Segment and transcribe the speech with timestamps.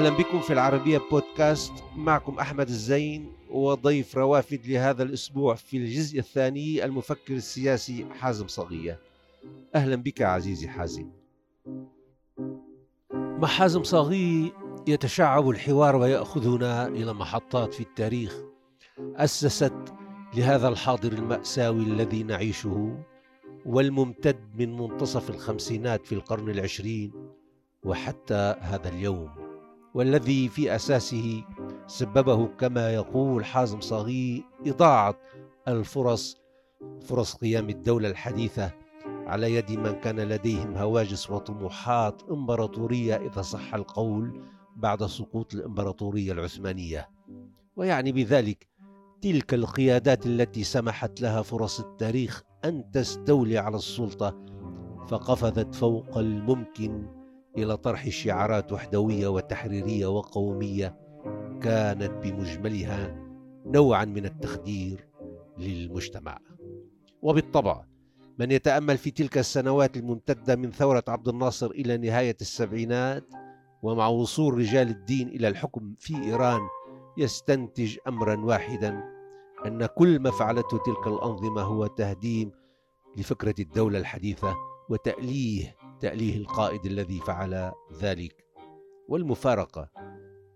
[0.00, 1.72] أهلا بكم في العربية بودكاست.
[1.96, 8.98] معكم أحمد الزين وضيف روافد لهذا الأسبوع في الجزء الثاني المفكر السياسي حازم صغية.
[9.74, 11.10] أهلا بك عزيزي حازم.
[13.12, 14.52] مع حازم صاغي
[14.86, 18.36] يتشعب الحوار ويأخذنا إلى محطات في التاريخ.
[18.98, 19.94] أسست
[20.34, 22.98] لهذا الحاضر المأساوي الذي نعيشه
[23.66, 27.12] والممتد من منتصف الخمسينات في القرن العشرين
[27.82, 29.49] وحتى هذا اليوم.
[29.94, 31.44] والذي في أساسه
[31.86, 35.14] سببه كما يقول حازم صاغي إضاعة
[35.68, 36.36] الفرص
[37.02, 38.70] فرص قيام الدولة الحديثة
[39.06, 44.40] على يد من كان لديهم هواجس وطموحات إمبراطورية إذا صح القول
[44.76, 47.10] بعد سقوط الإمبراطورية العثمانية.
[47.76, 48.68] ويعني بذلك
[49.22, 54.44] تلك القيادات التي سمحت لها فرص التاريخ أن تستولي على السلطة
[55.08, 57.19] فقفزت فوق الممكن
[57.58, 60.96] إلى طرح شعارات وحدوية وتحريرية وقومية
[61.62, 63.16] كانت بمجملها
[63.66, 65.08] نوعا من التخدير
[65.58, 66.38] للمجتمع.
[67.22, 67.84] وبالطبع
[68.38, 73.24] من يتأمل في تلك السنوات الممتدة من ثورة عبد الناصر إلى نهاية السبعينات
[73.82, 76.60] ومع وصول رجال الدين إلى الحكم في إيران
[77.18, 79.04] يستنتج امرا واحدا
[79.66, 82.52] أن كل ما فعلته تلك الأنظمة هو تهديم
[83.16, 84.56] لفكرة الدولة الحديثة
[84.90, 88.44] وتأليه تأليه القائد الذي فعل ذلك.
[89.08, 89.90] والمفارقة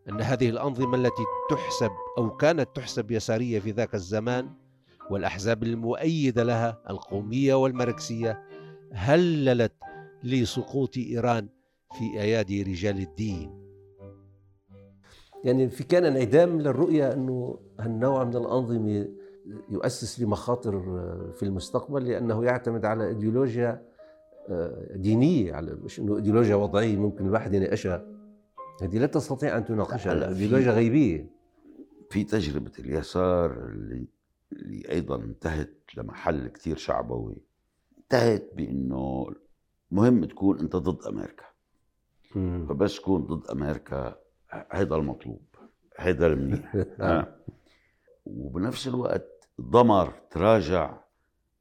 [0.09, 4.51] أن هذه الأنظمة التي تحسب أو كانت تحسب يسارية في ذاك الزمان
[5.11, 8.43] والأحزاب المؤيدة لها القومية والماركسية
[8.93, 9.73] هللت
[10.25, 11.49] لسقوط إيران
[11.99, 13.65] في أيادي رجال الدين.
[15.45, 19.09] يعني في كان انعدام للرؤية أنه هالنوع من الأنظمة
[19.71, 20.81] يؤسس لمخاطر
[21.35, 23.94] في المستقبل لأنه يعتمد على إيديولوجيا
[24.49, 28.07] آه، دينية على مش أنه إيديولوجيا وضعية ممكن الواحد يناقشها.
[28.83, 31.31] هذه لا تستطيع أن تناقشها إيديولوجيا غيبية.
[32.11, 34.07] في تجربة اليسار اللي
[34.53, 37.37] اللي أيضا انتهت لمحل كتير شعبوي.
[37.99, 39.27] انتهت بإنه
[39.91, 41.45] مهم تكون أنت ضد أمريكا.
[42.69, 44.17] فبس تكون ضد أمريكا
[44.73, 45.43] هيدا المطلوب
[45.97, 46.77] هيدا المنيح.
[47.01, 47.37] آه.
[48.27, 50.99] وبنفس الوقت ضمر تراجع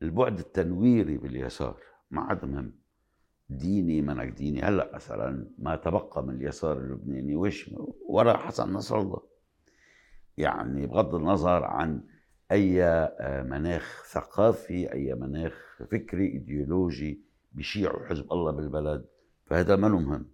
[0.01, 1.92] البعد التنويري باليسار.
[2.13, 2.73] ما عاد مهم
[3.49, 4.61] ديني منك ديني.
[4.61, 7.69] هلأ مثلا ما تبقى من اليسار اللبناني وش؟
[8.09, 9.21] ورا حسن نصر الله.
[10.37, 12.03] يعني بغض النظر عن
[12.51, 17.21] أي آه، مناخ ثقافي أي مناخ فكري إيديولوجي
[17.51, 19.05] بيشيعوا حزب الله بالبلد
[19.45, 20.25] فهذا ما مهم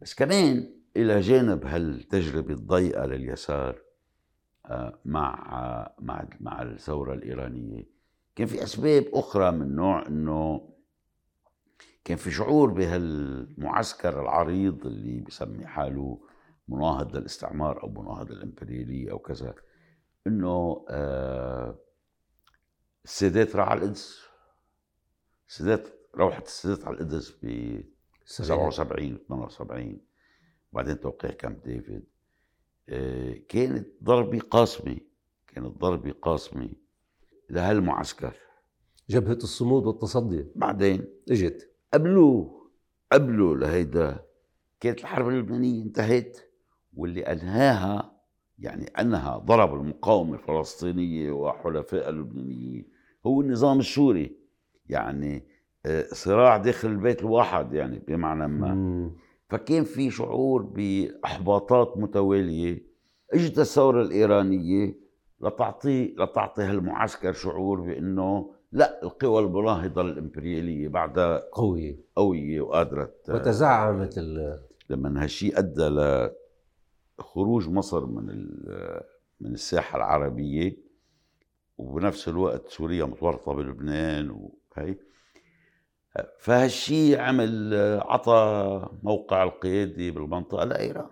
[0.00, 3.82] بس كمان إلى جانب هالتجربة الضيقة لليسار
[4.66, 7.84] آه، مع مع مع الثورة الإيرانية
[8.36, 10.68] كان في أسباب أخرى من نوع إنه
[12.08, 16.20] كان في شعور بهالمعسكر العريض اللي بسمي حاله
[16.68, 19.54] مناهض للاستعمار أو مناهض للامبرياليه أو كذا
[20.26, 21.78] إنه آه،
[23.04, 24.20] السادات راح على القدس
[25.48, 27.80] السادات روحت السادات على القدس ب
[28.24, 30.00] 77 78
[30.72, 32.04] وبعدين توقيع كامب ديفيد.
[32.88, 34.98] آه، كانت ضربة قاسمة
[35.46, 36.70] كانت ضربة قاسمة
[37.50, 38.36] لهالمعسكر.
[39.10, 40.46] جبهة الصمود والتصدي.
[40.56, 41.67] بعدين إجت.
[41.94, 42.58] قبلوا
[43.12, 44.24] قبلوا لهيدا
[44.80, 46.38] كانت الحرب اللبنانية انتهت
[46.96, 48.18] واللي أنهاها
[48.58, 52.88] يعني أنها ضرب المقاومة الفلسطينية وحلفاء اللبنانيين
[53.26, 54.36] هو النظام السوري.
[54.86, 55.46] يعني
[55.86, 59.10] آه، صراع داخل البيت الواحد يعني بمعنى ما.
[59.48, 62.82] فكان في شعور بإحباطات متوالية.
[63.34, 64.94] إجت الثورة الإيرانية
[65.40, 71.96] لتعطي لتعطي هالمعسكر شعور بأنه لا القوى المناهضة للإمبريالية بعدها قوية.
[72.16, 74.18] قوية وقادرة وتزعمت
[74.90, 76.28] لما هالشيء أدى
[77.18, 78.26] خروج مصر من
[79.40, 80.76] من الساحة العربية
[81.78, 84.96] وبنفس الوقت سوريا متورطة بلبنان وهي
[86.38, 91.10] فهالشيء عمل عطى موقع القيادي بالمنطقة لإيران.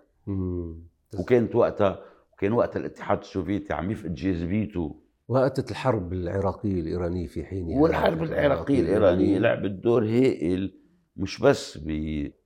[1.19, 7.81] وكانت وقتها وكان وقت الاتحاد السوفيتي عم يفقد جاذبيته وقت الحرب العراقية الإيرانية في حينها.
[7.81, 10.75] والحرب العراقية الإيرانية لعبت دور هائل
[11.17, 11.79] مش بس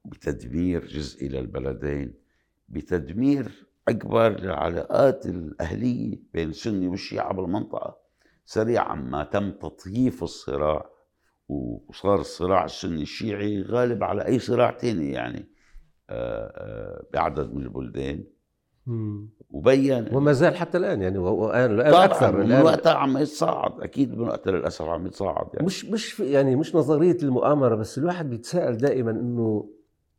[0.04, 2.14] بتدمير جزئي للبلدين
[2.68, 7.96] بتدمير أكبر للعلاقات الأهلية بين السني والشيعة بالمنطقة.
[8.44, 10.90] سريعا ما تم تطييف الصراع
[11.48, 15.48] وصار الصراع السني الشيعي غالب على أي صراع تاني يعني
[16.10, 18.24] آه، آه، بعدد من البلدان.
[19.50, 22.62] وبين وما زال حتى الآن يعني الآن الآن أكثر الآن.
[22.62, 25.66] وقتها عم يتصاعد أكيد من وقتها للأسف عم يتصاعد يعني.
[25.66, 29.70] مش مش يعني مش نظرية المؤامرة بس الواحد بيتساءل دائما إنه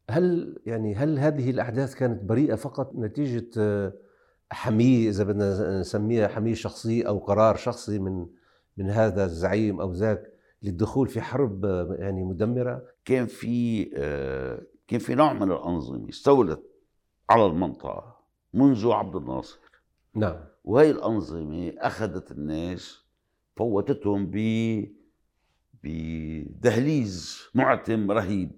[0.10, 3.94] هل يعني هل هذه الأحداث كانت بريئة فقط نتيجة آه،
[4.52, 8.26] حمية إذا بدنا نسميها حمية شخصية أو قرار شخصي من
[8.78, 10.32] من هذا الزعيم أو ذاك
[10.64, 16.64] للدخول في حرب آه، يعني مدمرة؟ كان في آه، كان في نوع من الأنظمة استولت
[17.30, 18.21] على المنطقة.
[18.53, 19.59] منذ عبد الناصر.
[20.15, 20.36] نعم.
[20.63, 23.06] وهي الأنظمة أخذت الناس
[23.56, 24.38] فوتتهم ب
[25.83, 28.51] بدهليز معتم رهيب.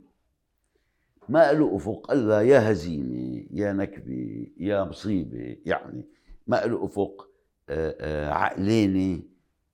[1.30, 6.06] ما له أفق الا يا هزيمة يا نكبة يا مصيبة يعني
[6.48, 7.30] ما له أفق
[7.70, 9.28] آه، آه، عقلاني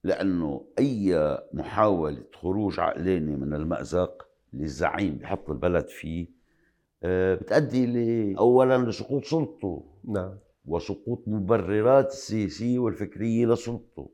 [0.03, 6.27] لأنه أي محاولة خروج عقلاني من المأزق اللي الزعيم بحط البلد فيه
[7.03, 9.83] آه، بتؤدي اولا لسقوط سلطته.
[10.07, 10.37] نعم.
[10.65, 14.09] وسقوط مبررات السياسيه والفكرية لسلطته.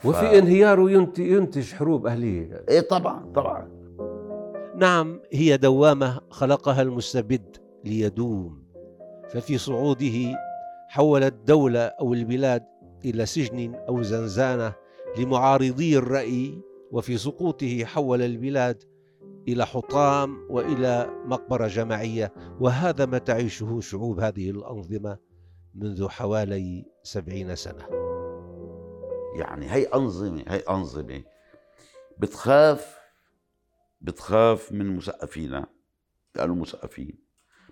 [0.00, 0.06] ف...
[0.06, 2.64] وفي انهيار ينتج حروب أهلية.
[2.68, 3.70] إيه طبعا طبعا.
[4.76, 8.62] نعم هي دوامة خلقها المستبد ليدوم.
[9.28, 10.38] ففي صعوده
[10.88, 12.62] حول الدولة أو البلاد
[13.04, 14.72] إلى سجن أو زنزانة
[15.18, 16.62] لمعارضي الرأي.
[16.92, 18.82] وفي سقوطه حول البلاد
[19.48, 25.18] إلى حطام وإلى مقبرة جماعية وهذا ما تعيشه شعوب هذه الأنظمة
[25.74, 27.88] منذ حوالي سبعين سنة.
[29.36, 31.22] يعني هي أنظمة هي أنظمة
[32.18, 32.98] بتخاف
[34.00, 35.66] بتخاف من مثقفينا
[36.34, 37.18] لأنه مثقفين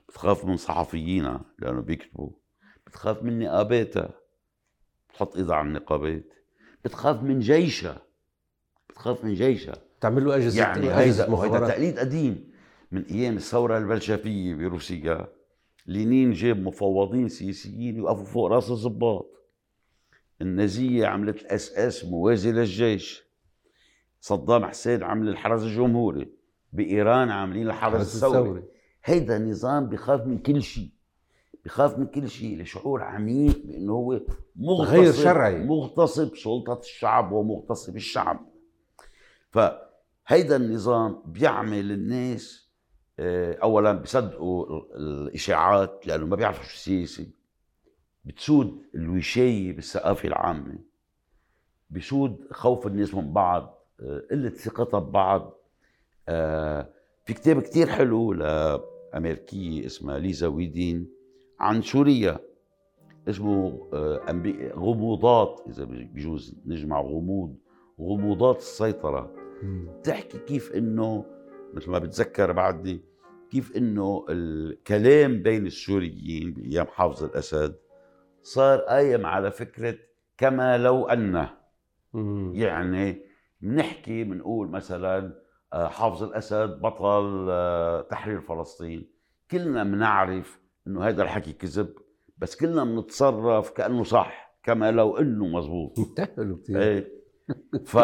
[0.09, 2.31] بتخاف من صحفيينا لأنه بيكتبوا
[2.87, 4.11] بتخاف من نقاباتها
[5.09, 6.33] بتحط إيدها على النقابات
[6.85, 8.03] بتخاف من جيشها
[8.91, 9.75] بتخاف من جيشها.
[10.01, 12.51] تعمل له أجهزة يعني هيدا وهيدا تقليد قديم.
[12.93, 15.29] من أيام الثورة البلشفية بروسيا
[15.87, 19.33] لينين جاب مفوضين سياسيين يوقفوا فوق رأس الضباط.
[20.41, 23.27] النازية عملت الاس إس موازي للجيش.
[24.21, 26.33] صدام حسين عمل الحرس الجمهوري.
[26.73, 28.63] بإيران عاملين الحرس الثوري.
[29.05, 30.91] هيدا نظام بخاف من كل شيء.
[31.65, 34.21] بخاف من كل شيء لشعور عميق بإنه هو
[34.57, 35.65] مغتصب غير شرعي.
[35.65, 38.56] مغتصب سلطة الشعب ومغتصب الشعب.
[39.57, 42.67] فهيدا النظام بيعمل الناس
[43.19, 47.27] آه، اولا بيصدقوا الإشاعات لأنه ما بيعرفوا شو السياسة
[48.25, 50.79] بتسود الوشاية بالثقافة العامة.
[51.91, 55.53] بسود خوف الناس من بعض آه، قلة ثقتها ببعض.
[56.29, 56.89] آه،
[57.25, 61.11] في كتاب كتير حلو لأمريكية اسمها ليزا ويدين
[61.61, 62.39] عن سوريا.
[63.29, 63.89] اسمه
[64.75, 67.57] غموضات إذا بيجوز نجمع غموض
[68.01, 69.46] غموضات السيطرة.
[70.05, 71.25] تحكي كيف إنه
[71.75, 73.01] مثل ما بتذكر بعدني
[73.51, 77.77] كيف إنه الكلام بين السوريين بأيام حافظ الأسد
[78.43, 79.99] صار قايم على فكرة
[80.39, 81.51] كما لو أنه.
[82.53, 83.23] يعني
[83.61, 85.43] بنحكي بنقول مثلا
[85.73, 89.11] آه، حافظ الأسد بطل آه، تحرير فلسطين.
[89.51, 91.95] كلنا بنعرف إنه هذا الحكي كذب
[92.39, 95.99] بس كلنا بنتصرف كأنه صح كما لو إنه مزبوط.
[96.71, 97.09] إيه.
[97.93, 97.97] ف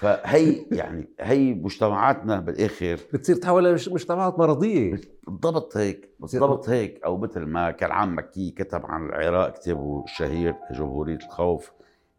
[0.00, 5.00] فهي يعني هي مجتمعاتنا بالآخر بتصير تحول لمجتمعات مرضية.
[5.28, 7.04] بالضبط هيك بالضبط هيك.
[7.04, 11.72] أو مثل ما كان عم مكي كتب عن العراق كتابه الشهير جمهوريه الخوف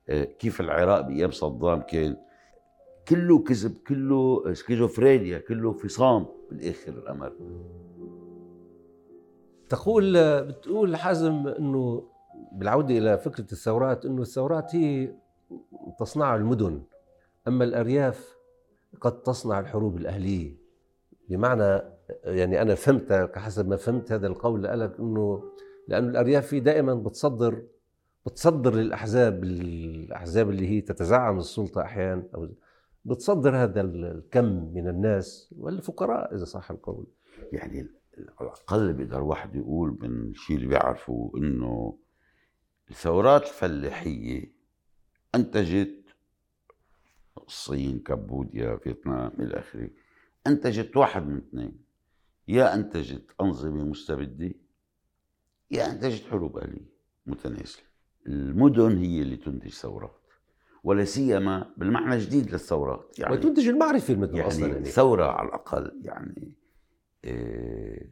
[0.09, 2.17] آه، كيف العراق بأيام صدام كان
[3.07, 7.33] كله كذب كله سكيزوفرينيا كله فصام بالآخر الأمر.
[9.69, 10.13] تقول
[10.43, 12.03] بتقول حازم إنه
[12.51, 15.13] بالعودة إلى فكرة الثورات إنه الثورات هي
[15.99, 16.81] تصنع المدن.
[17.47, 18.37] أما الأرياف
[19.01, 20.57] قد تصنع الحروب الأهلية.
[21.29, 21.81] بمعنى
[22.23, 25.43] يعني أنا فهمت حسب ما فهمت هذا القول لك إنه
[25.87, 27.63] لأنه الأرياف في دائما بتصدر
[28.25, 32.49] بتصدر للأحزاب الاحزاب اللي هي تتزعم السلطة أحيانا أو
[33.05, 37.07] بتصدر هذا الكم من الناس والفقراء إذا صح القول.
[37.51, 37.87] يعني
[38.39, 41.97] على الأقل بيقدر واحد يقول من الشيء اللي بيعرفه إنه
[42.89, 44.53] الثورات الفلاحية
[45.35, 46.00] أنتجت
[47.37, 49.89] الصين كمبوديا فيتنام إلى آخره.
[50.47, 51.77] انتجت واحد من اثنين.
[52.47, 54.53] يا انتجت أنظمة مستبدة
[55.71, 56.91] يا انتجت حروب اهليه
[57.25, 57.83] متناسلة.
[58.27, 60.21] المدن هي اللي تنتج ثورات
[60.83, 63.19] ولا سيما بالمعنى الجديد للثورات.
[63.19, 64.85] يعني وتنتج المعرفة المدن يعني أصلا يعني.
[64.85, 66.55] ثورة على الأقل يعني
[67.25, 68.05] آه،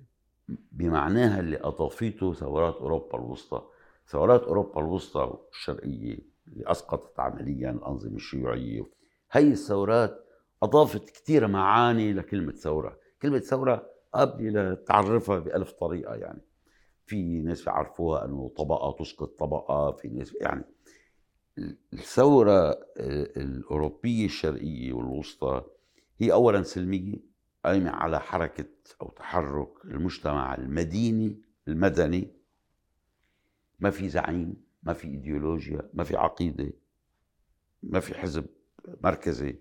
[0.72, 3.68] بمعناها اللي أضافته ثورات أوروبا الوسطى.
[4.08, 8.99] ثورات أوروبا الوسطى والشرقيه اللي أسقطت عمليا الأنظمة الشيوعية
[9.32, 10.26] هي الثورات
[10.64, 13.00] أضافت كثير معاني لكلمة ثورة.
[13.22, 16.42] كلمة ثورة قابلة لتعرفها بألف طريقة يعني.
[17.06, 20.64] في ناس بيعرفوها إنه طبقة تسقط طبقة في ناس يعني
[21.94, 22.80] الثورة
[23.38, 25.64] الأوروبية الشرقية والوسطى
[26.18, 27.16] هي اولا سلمية
[27.66, 28.66] قايمة على حركة
[29.02, 32.32] أو تحرك المجتمع المديني المدني.
[33.80, 36.74] ما في زعيم ما في إيديولوجيا ما في عقيدة
[37.84, 38.46] ما في حزب.
[39.04, 39.60] مركزي.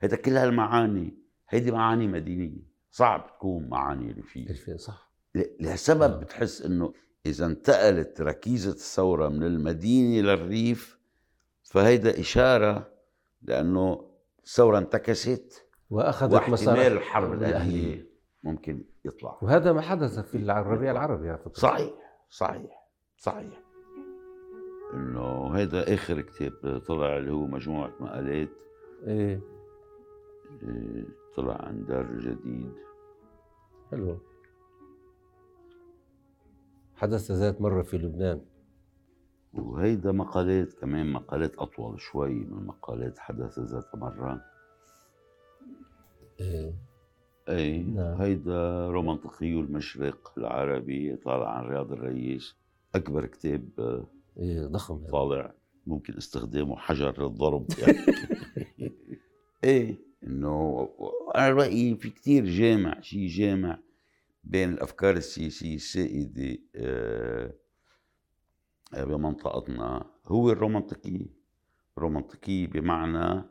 [0.00, 2.72] هذا كل هالمعاني هيدي معاني مدينية.
[2.90, 5.12] صعب تكون معاني اللي فيه صح.
[5.60, 6.92] لهالسبب بتحس إنه
[7.26, 10.98] إذا انتقلت ركيزة الثورة من المدينة للريف
[11.62, 12.92] فهيدا إشارة
[13.42, 14.10] لأنه
[14.44, 15.66] الثورة انتكست.
[15.90, 18.12] وأخذت واحتمال الحرب الأهلية.
[18.42, 19.38] ممكن يطلع.
[19.42, 21.52] وهذا ما حدث في الربيع العربي على فكرة.
[21.52, 21.90] صحيح
[22.28, 23.71] صحيح صحيح.
[24.94, 28.48] إنه هذا آخر كتاب طلع اللي هو مجموعة مقالات.
[29.06, 29.40] إيه.
[30.62, 31.06] إيه،
[31.36, 32.72] طلع عن دار الجديد
[33.90, 34.18] حلو.
[36.94, 38.40] حدث ذات مرة في لبنان.
[39.52, 44.44] وهيدا مقالات كمان مقالات أطول شوي من مقالات حدث ذات مرة.
[46.40, 46.74] إيه.
[47.48, 48.20] اي نعم.
[48.20, 52.56] هيدا رومانطقي المشرق العربي طالع عن رياض الرئيس
[52.94, 55.10] أكبر كتاب إيه ضخم هذا.
[55.10, 55.54] طالع
[55.86, 57.98] ممكن استخدامه حجر للضرب يعني.
[59.64, 60.12] إيه.
[60.26, 60.88] إنه
[61.34, 63.78] أنا رأيي في كتير جامع شيء جامع
[64.44, 67.54] بين الأفكار السياسية السائدة آه،
[68.94, 71.26] بمنطقتنا هو الرومانتيكية.
[71.98, 73.44] الرومانتيكية بمعنى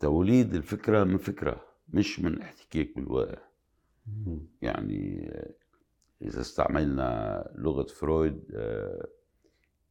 [0.00, 3.42] توليد الفكرة من فكرة مش من احتكاك بالواقع.
[4.62, 5.54] يعني آه،
[6.22, 9.08] إذا استعملنا لغة فرويد آه،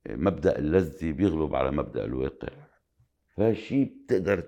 [0.09, 2.47] مبدأ اللذه بيغلب على مبدأ الواقع.
[3.37, 4.43] فهالشيء بتقدر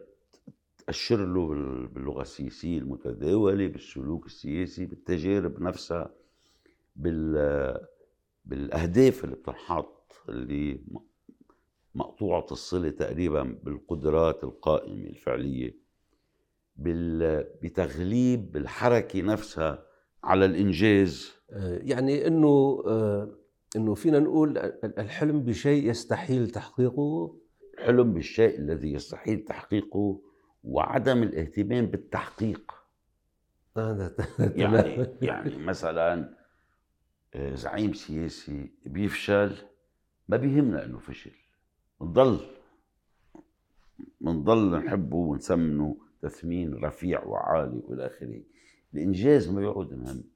[0.77, 6.11] تأشر له بال- باللغة السياسية المتداولة بالسلوك السياسي بالتجارب نفسها
[6.95, 7.77] بال
[8.45, 10.79] بالأهداف اللي بتنحط اللي
[11.95, 15.75] مقطوعة الصلة تقريبا بالقدرات القائمة الفعلية
[16.75, 17.43] بال...
[17.63, 19.85] بتغليب الحركة نفسها
[20.23, 21.31] على الإنجاز.
[21.51, 23.37] آه، يعني إنه آه،
[23.75, 27.35] إنه فينا نقول الحلم بشيء يستحيل تحقيقه.
[27.79, 30.21] الحلم بالشيء الذي يستحيل تحقيقه
[30.63, 32.71] وعدم الاهتمام بالتحقيق.
[33.77, 34.15] هذا
[34.55, 36.35] يعني يعني مثلا
[37.33, 39.55] آه، زعيم سياسي بيفشل
[40.29, 41.31] ما بيهمنا إنه فشل.
[42.01, 42.39] بنضل
[44.21, 48.41] بنضل نحبه ونسمنه تثمين رفيع وعالي والى آخره.
[48.93, 50.07] الإنجاز ما يعود مهم.
[50.07, 50.32] آه،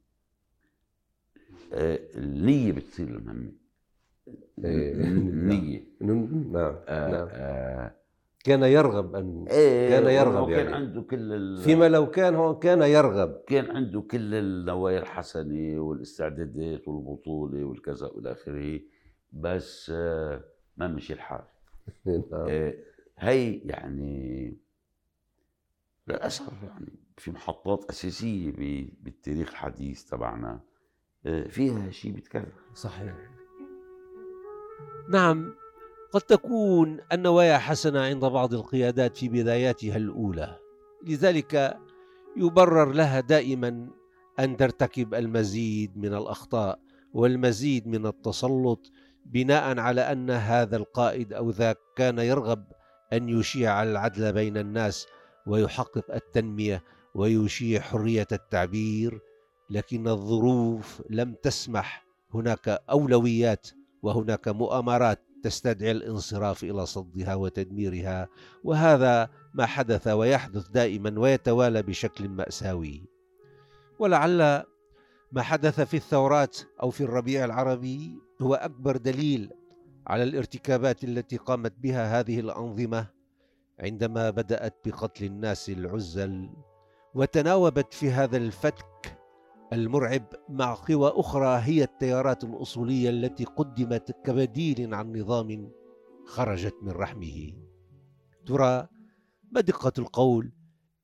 [1.73, 3.51] النية بتصير المهمة
[4.65, 4.93] إيه.
[4.93, 7.95] النية نعم آه، نعم آه،
[8.43, 10.73] كان يرغب ان إيه، كان يرغب يعني.
[10.73, 11.57] عنده كل ال...
[11.57, 18.31] فيما لو كان هون كان يرغب كان عنده كل النوايا الحسنة والاستعدادات والبطولة والكذا والى
[18.31, 18.79] آخره
[19.33, 20.43] بس آه،
[20.77, 21.41] ما مشي الحال.
[22.33, 22.73] آه،
[23.17, 24.57] هي يعني
[26.07, 30.59] للأسف يعني في محطات أساسية ب- بالتاريخ الحديث تبعنا
[31.50, 32.51] فيها شيء بيتكرر.
[32.75, 33.13] صحيح.
[35.10, 35.55] نعم
[36.12, 40.60] قد تكون النوايا حسنه عند بعض القيادات في بداياتها الأولى.
[41.07, 41.77] لذلك
[42.38, 43.88] يبرر لها دائما
[44.39, 46.79] أن ترتكب المزيد من الأخطاء
[47.13, 48.91] والمزيد من التسلط
[49.25, 52.65] بناء على أن هذا القائد أو ذاك كان يرغب
[53.13, 55.07] أن يشيع العدل بين الناس
[55.48, 56.84] ويحقق التنمية
[57.15, 59.19] ويشيع حرية التعبير
[59.69, 62.07] لكن الظروف لم تسمح.
[62.33, 63.67] هناك أولويات
[64.01, 68.27] وهناك مؤامرات تستدعي الانصراف إلى صدها وتدميرها
[68.63, 73.03] وهذا ما حدث ويحدث دائما ويتوالى بشكل مأساوي.
[74.00, 74.63] ولعل
[75.31, 79.51] ما حدث في الثورات أو في الربيع العربي هو أكبر دليل
[80.07, 83.07] على الارتكابات التي قامت بها هذه الأنظمة
[83.79, 86.50] عندما بدأت بقتل الناس العزل
[87.13, 89.16] وتناوبت في هذا الفتك
[89.74, 95.71] المرعب مع قوى أخرى هي التيارات الأصولية التي قدمت كبديل عن نظام
[96.25, 97.53] خرجت من رحمه.
[98.45, 98.88] ترى
[99.51, 100.51] ما دقة القول؟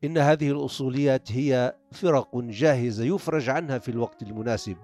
[0.04, 4.78] إن هذه الأصوليات هي فرق جاهزة يفرج عنها في الوقت المناسب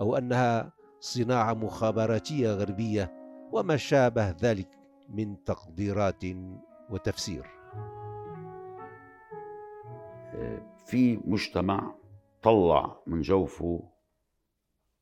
[0.00, 3.12] أو أنها صناعة مخابراتية غربية
[3.52, 4.68] وما شابه ذلك
[5.08, 6.24] من تقديرات
[6.90, 7.46] وتفسير.
[10.86, 11.94] في مجتمع
[12.42, 13.90] طلع من جوفه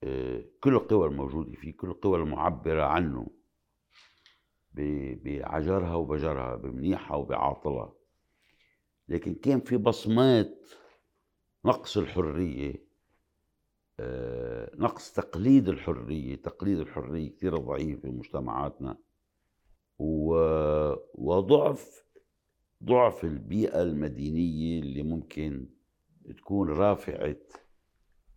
[0.05, 3.27] آه، كل القوى الموجودة فيه كل القوى المعبرة عنه
[4.75, 7.93] بعجرها وبجرها بمنيحها وبعاطلها.
[9.09, 10.69] لكن كان في بصمات
[11.65, 12.87] نقص الحرية
[14.01, 18.99] آه، نقص تقليد الحرية تقليد الحرية كثير ضعيف في مجتمعاتنا.
[21.15, 22.05] وضعف
[22.85, 25.67] ضعف البيئة المدينية اللي ممكن
[26.33, 27.37] تكون رافعة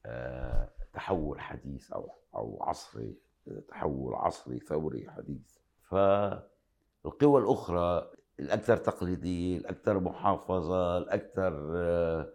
[0.06, 3.18] آه، تحول حديث أو أو عصري
[3.68, 5.58] تحول عصري ثوري حديث.
[5.90, 12.34] فالقوى الأخرى الأكثر تقليدية الأكثر محافظة الأكثر آه،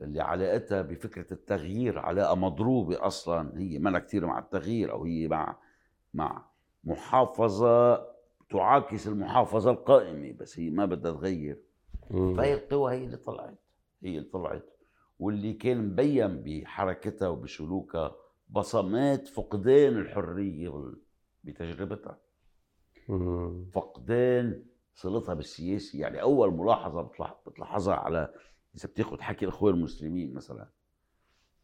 [0.00, 5.56] اللي علاقتها بفكرة التغيير علاقة مضروبة أصلا هي ما كثير مع التغيير أو هي مع
[6.14, 6.44] مع
[6.84, 8.06] محافظة
[8.50, 11.62] تعاكس المحافظة القائمة بس هي ما بدها تغير.
[12.36, 13.58] فهي القوى هي اللي طلعت
[14.02, 14.78] هي اللي طلعت.
[15.22, 18.16] واللي كان مبين بحركتها وبسلوكها
[18.50, 20.92] بصمات فقدان الحرية
[21.44, 22.18] بتجربتها.
[23.72, 24.64] فقدان
[24.94, 25.98] صلتها بالسياسي.
[25.98, 27.02] يعني أول ملاحظة
[27.46, 28.34] بتلاحظها على
[28.74, 30.68] إذا بتاخذ حكي الإخوان المسلمين مثلا.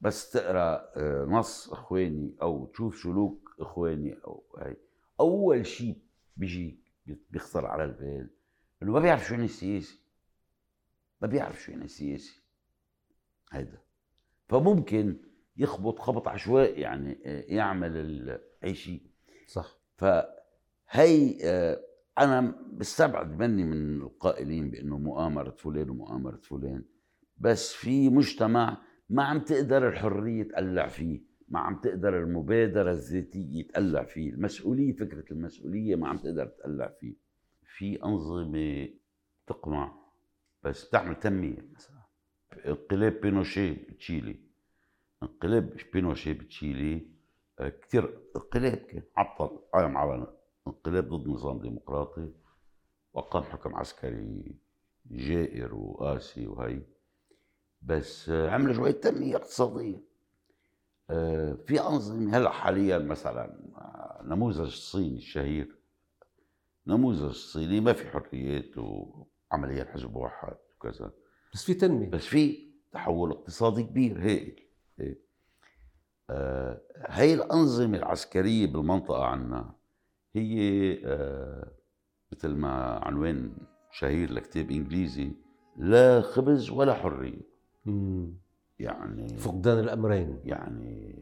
[0.00, 4.76] بس تقرأ آه، نص إخواني أو تشوف سلوك إخواني أو هي
[5.20, 5.98] أول شيء
[6.36, 6.78] بيجي
[7.30, 8.30] بيخطر على البال
[8.82, 9.98] إنه ما بيعرف شو يعني السياسي.
[11.22, 12.47] ما بيعرف شو يعني السياسي.
[13.52, 13.78] هيدا.
[14.48, 15.16] فممكن
[15.56, 19.02] يخبط خبط عشوائي يعني آه، يعمل أي شيء.
[19.46, 19.78] صح.
[19.96, 21.80] فهي آه،
[22.18, 26.84] أنا بستبعد مني من القائلين بأنه مؤامرة فلان ومؤامرة فلان.
[27.36, 34.04] بس في مجتمع ما عم تقدر الحرية تقلع فيه ما عم تقدر المبادرة الذاتية تقلع
[34.04, 37.14] فيه المسؤولية فكرة المسؤولية ما عم تقدر تقلع فيه.
[37.76, 38.88] في أنظمة
[39.46, 39.98] تقمع
[40.62, 41.68] بس بتعمل تنمية.
[41.74, 41.97] مثلا
[42.66, 44.40] انقلاب بينوشي بتشيلي.
[45.22, 47.06] انقلاب بينوشي بتشيلي.
[47.58, 50.26] آه، كثير انقلاب كان عطل قائم على
[50.66, 52.32] انقلاب ضد نظام ديمقراطي.
[53.12, 54.56] وقام حكم عسكري
[55.10, 56.82] جائر وقاسي وهي.
[57.82, 60.02] بس آه، عمل شوية تنمية اقتصادية.
[61.10, 63.58] آه، في أنظمة هلأ حاليا مثلا
[64.22, 65.78] نموذج الصيني الشهير
[66.86, 71.12] نموذج الصيني ما في حريات وعمليا حزب واحد وكذا.
[71.54, 72.10] بس في تنمية.
[72.10, 74.56] بس في تحول اقتصادي كبير هائل
[76.30, 79.74] آه هي الأنظمة العسكرية بالمنطقة عنا
[80.34, 80.60] هي
[81.04, 81.72] آه
[82.32, 82.70] مثل ما
[83.04, 83.52] عنوان
[83.92, 85.32] شهير لكتاب إنجليزي
[85.76, 87.48] لا خبز ولا حرية.
[87.86, 88.34] مم.
[88.78, 90.40] يعني فقدان الأمرين.
[90.44, 91.14] يعني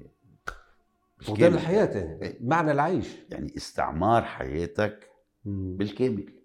[1.21, 2.23] فقدان الحياة يعني.
[2.23, 2.39] إيه.
[2.41, 3.17] معنى العيش.
[3.31, 5.11] يعني استعمار حياتك
[5.45, 5.77] مم.
[5.77, 6.36] بالكامل.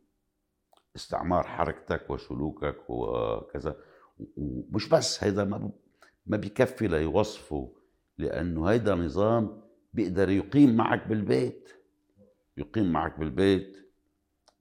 [0.96, 3.76] استعمار حركتك وسلوكك وكذا.
[4.38, 5.72] ومش بس هيدا ما
[6.26, 7.74] ما بيكفي ليوصفه
[8.18, 9.62] لأنه هيدا نظام
[9.94, 11.70] بيقدر يقيم معك بالبيت.
[12.58, 13.78] يقيم معك بالبيت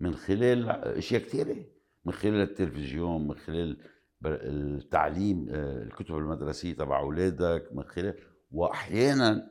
[0.01, 1.65] من خلال أشياء كثيره
[2.05, 3.77] من خلال التلفزيون من خلال
[4.25, 8.15] التعليم الكتب المدرسية تبع أولادك من خلال
[8.53, 9.51] واحيانا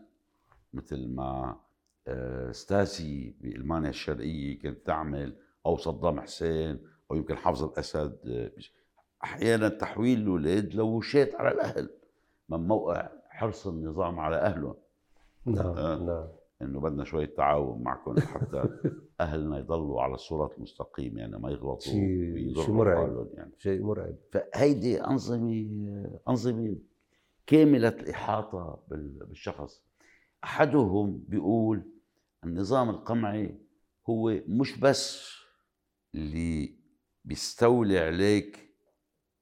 [0.74, 1.60] مثل ما
[2.08, 6.80] آه، ستاسي بألمانيا الشرقية كانت تعمل أو صدام حسين
[7.12, 8.52] أو يمكن حافظ الأسد
[9.24, 11.90] أحيانا تحويل الاولاد لوشات على الأهل
[12.50, 14.76] من موقع حرص النظام على اهلهم
[15.46, 15.98] نعم آه.
[15.98, 16.28] نعم.
[16.62, 18.64] إنه بدنا شوية تعاون معكم حتى
[19.22, 23.28] أهلنا يضلوا على الصراط المستقيم يعني ما يغلطوا شيء شيء مرعب.
[23.34, 23.52] يعني.
[23.58, 24.16] شيء مرعب.
[24.32, 25.68] فهيدي أنظمة
[26.30, 26.76] أنظمة
[27.48, 29.84] كاملة الإحاطة بالشخص.
[30.44, 31.84] أحدهم بيقول
[32.44, 33.56] النظام القمعي
[34.10, 35.39] هو مش بس
[36.16, 36.76] اللي
[37.26, 38.70] بيستولي عليك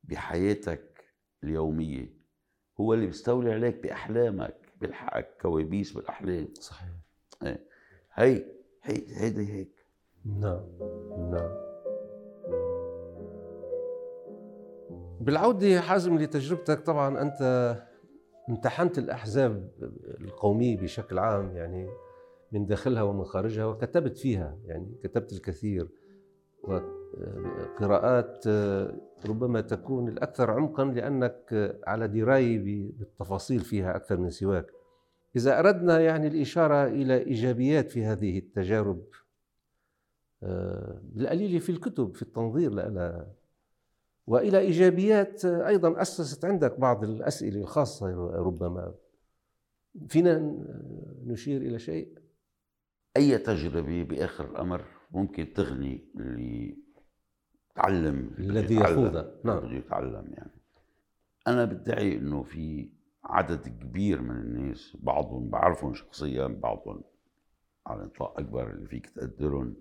[0.04, 1.06] بحياتك
[1.44, 2.18] اليومية
[2.80, 6.48] هو اللي بيستولي عليك بأحلامك بيلحقك كوابيس بالأحلام.
[6.54, 6.90] صحيح.
[7.44, 7.68] إيه.
[8.14, 8.46] هي
[8.84, 9.86] هي هيدي هيك.
[10.26, 10.66] نعم
[11.32, 11.68] نعم.
[15.22, 17.76] بالعودة حازم لتجربتك طبعا أنت
[18.50, 19.72] امتحنت الأحزاب
[20.22, 21.90] القومية بشكل عام يعني
[22.52, 25.90] من داخلها ومن خارجها وكتبت فيها يعني كتبت الكثير.
[26.68, 28.48] وقراءات
[29.26, 32.60] ربما تكون الأكثر عمقا لأنك على دراية
[33.00, 34.66] بالتفاصيل فيها أكثر من سواك.
[35.36, 39.04] إذا أردنا يعني الإشارة إلى إيجابيات في هذه التجارب
[41.02, 43.28] بالقليل في الكتب في التنظير لها
[44.28, 48.94] وإلى إيجابيات أيضا أسست عندك بعض الأسئلة الخاصة ربما.
[50.10, 50.54] فينا
[51.26, 52.18] نشير إلى شيء؟
[53.18, 56.78] أي تجربة بآخر الأمر؟ ممكن تغني اللي
[57.76, 59.60] تعلم الذي يخوضها نعم.
[59.60, 60.52] بده يتعلم يعني.
[61.48, 62.90] أنا بدعي إنه في
[63.24, 67.02] عدد كبير من الناس بعضهم بعرفهم شخصيا بعضهم
[67.88, 69.76] على إطلاق أكبر اللي فيك تقدرهم.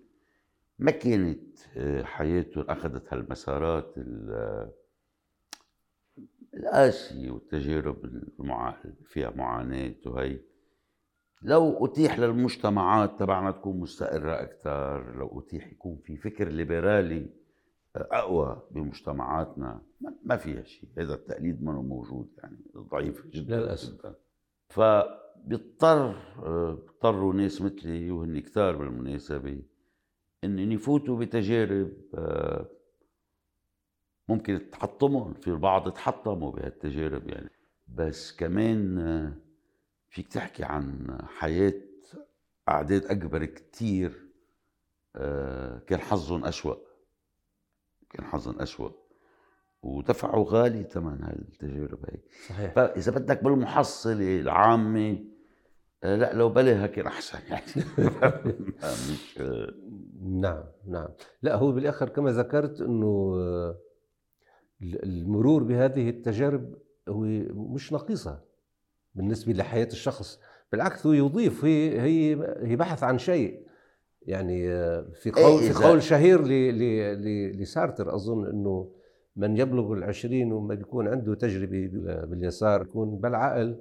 [0.78, 3.94] ما كانت آه، حياتهم أخذت هالمسارات
[6.54, 8.24] القاسية والتجارب
[9.04, 10.40] فيها معاناة وهي
[11.42, 17.26] لو أتيح للمجتمعات تبعنا تكون مستقرة أكثر لو أتيح يكون في فكر ليبرالي
[17.96, 19.82] أقوى بمجتمعاتنا
[20.24, 20.88] ما فيها شيء.
[20.98, 23.60] هذا التقليد منه موجود يعني ضعيف جدا.
[23.60, 24.14] للأسف.
[24.68, 29.62] فبيضطر بيضطروا ناس مثلي وهن كثار بالمناسبة
[30.44, 31.92] ان يفوتوا بتجارب
[34.28, 37.50] ممكن تحطمهم في البعض تحطموا بهالتجارب يعني.
[37.88, 39.36] بس كمان
[40.16, 41.74] فيك تحكي عن حياة
[42.68, 44.28] أعداد أكبر كتير
[45.86, 46.74] كان حظهم أسوأ.
[48.10, 48.90] كان حظهم أسوأ.
[49.82, 52.72] ودفعوا غالي ثمن هالتجارب هي صحيح.
[52.72, 55.24] فإذا بدك بالمحصلة العامة
[56.02, 57.86] لا لو بلاها كان أحسن يعني.
[59.12, 59.38] مش
[60.22, 61.08] نعم نعم.
[61.42, 63.36] لا هو بالآخر كما ذكرت أنه
[64.82, 66.74] المرور بهذه التجارب
[67.08, 68.45] هو مش نقيصة
[69.16, 70.40] بالنسبة لحياة الشخص.
[70.72, 73.66] بالعكس هو يضيف هي هي هي بحث عن شيء.
[74.22, 76.42] يعني آه، في قول إيه في قول شهير
[77.52, 78.92] لسارتر أظن إنه
[79.36, 81.90] من يبلغ العشرين وما بيكون عنده تجربة
[82.24, 83.76] باليسار يكون بالعقل.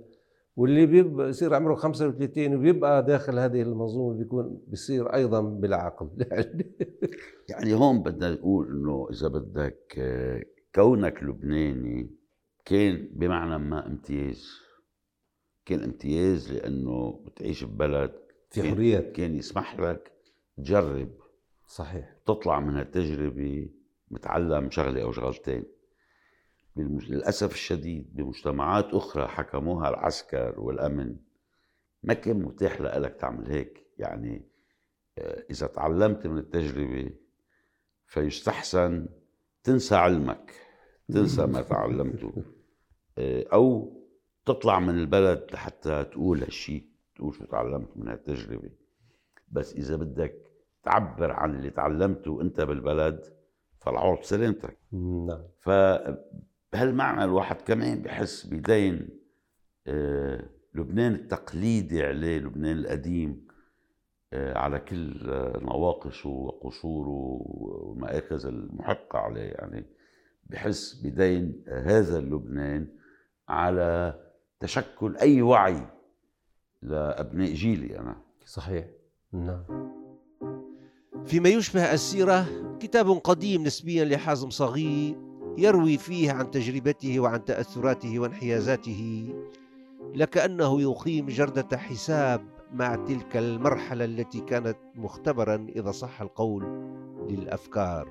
[0.56, 6.10] واللي بيبقى يصير عمره 35 وبيبقى داخل هذه المنظومة بيكون بيصير أيضا بالعقل.
[7.50, 10.43] يعني هون بدنا نقول إنه إذا بدك آه،
[10.76, 12.10] كونك لبناني
[12.65, 14.64] كان بمعنى ما امتياز.
[15.65, 18.12] كان امتياز لأنه بتعيش ببلد
[18.51, 20.12] في حريات كان يسمح لك
[20.58, 21.10] تجرب.
[21.67, 22.15] صحيح.
[22.25, 23.69] تطلع من هالتجربة
[24.12, 25.63] متعلم شغلة أو شغلتين.
[26.78, 31.15] للأسف الشديد بمجتمعات أخرى حكموها العسكر والأمن.
[32.04, 33.88] ما كان متاح لك تعمل هيك.
[33.97, 34.49] يعني
[35.17, 37.10] آه، إذا تعلمت من التجربة
[38.08, 39.08] فيستحسن
[39.63, 40.54] تنسى علمك.
[41.08, 42.43] تنسى ما تعلمته.
[43.17, 43.95] آه، أو
[44.45, 48.69] تطلع من البلد لحتى تقول هالشيء تقول شو تعلمت من هالتجربة.
[49.51, 50.36] بس إذا بدك
[50.84, 53.23] تعبر عن اللي تعلمته أنت بالبلد
[53.79, 54.77] فالعوض سلامتك.
[54.91, 55.43] نعم.
[55.60, 59.10] فبهالمعنى الواحد كمان بحس بدين
[59.88, 63.47] آه لبنان التقليدي عليه لبنان القديم
[64.34, 65.13] آه على كل
[65.62, 69.41] نواقصه وقصوره والمآخذ المحقة عليه.
[69.51, 69.86] يعني
[70.43, 72.88] بحس بدين هذا اللبنان
[73.49, 74.25] على
[74.60, 75.88] تشكل أي وعي
[76.82, 78.15] لأبناء جيلي أنا.
[78.46, 78.86] صحيح.
[79.32, 79.63] نعم.
[81.26, 82.46] فيما يشبه السيرة
[82.80, 85.18] كتاب قديم نسبيا لحازم صغي
[85.58, 89.34] يروي فيه عن تجربته وعن تأثراته وانحيازاته
[90.15, 96.63] لكأنه يقيم جردة حساب مع تلك المرحلة التي كانت مختبرا إذا صح القول
[97.30, 98.10] للأفكار.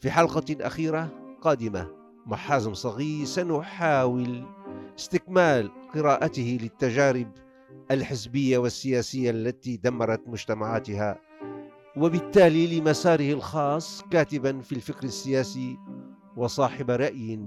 [0.00, 1.08] في حلقة أخيرة
[1.42, 1.99] قادمة.
[2.26, 4.44] مع حازم صغي سنحاول
[4.98, 7.32] استكمال قراءته للتجارب
[7.90, 11.20] الحزبية والسياسية التي دمرت مجتمعاتها
[11.96, 15.78] وبالتالي لمساره الخاص كاتبا في الفكر السياسي
[16.36, 17.40] وصاحب رأي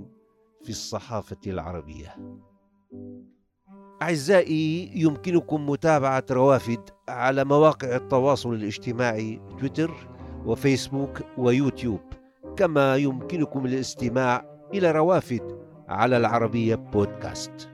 [0.64, 2.16] في الصحافة العربية.
[4.02, 9.92] أعزائي يمكنكم متابعة روافد على مواقع التواصل الاجتماعي تويتر
[10.46, 12.02] وفيسبوك ويوتيوب
[12.58, 15.58] كما يمكنكم الاستماع إلى روافد
[15.90, 17.73] على العربية بودكاست.